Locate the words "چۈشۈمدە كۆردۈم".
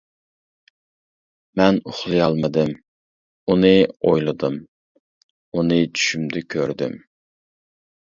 5.95-7.03